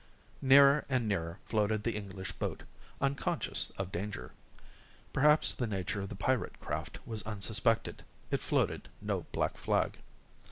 [0.41, 2.63] Nearer and nearer floated the English boat,
[2.99, 4.31] unconscious of danger.
[5.13, 8.03] Perhaps the nature of the pirate craft was unsuspected.
[8.31, 9.99] It floated no black flag.